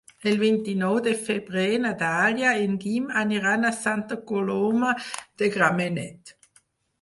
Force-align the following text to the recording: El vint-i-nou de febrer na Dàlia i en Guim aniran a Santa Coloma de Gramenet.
El 0.29 0.37
vint-i-nou 0.43 0.95
de 1.07 1.11
febrer 1.27 1.65
na 1.83 1.91
Dàlia 1.99 2.53
i 2.61 2.65
en 2.69 2.73
Guim 2.85 3.11
aniran 3.25 3.69
a 3.69 3.71
Santa 3.81 4.19
Coloma 4.33 4.95
de 5.43 5.51
Gramenet. 5.59 6.35